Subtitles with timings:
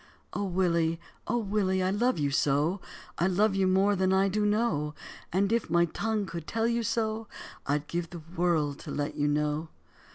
[0.33, 2.81] "O Willie, O Willie, I love you so,
[3.19, 4.95] I love you more than I do know;
[5.31, 7.27] And if my tongue could tell you so
[7.67, 9.67] I'd give the world to let you know."